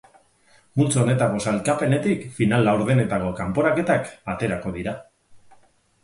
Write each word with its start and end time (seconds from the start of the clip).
Multzo 0.79 0.99
honetako 1.01 1.41
sailkapenetik 1.49 2.23
final-laurdenetako 2.37 3.27
kanporaketak 3.41 4.09
aterako 4.35 4.73
dira. 4.79 4.95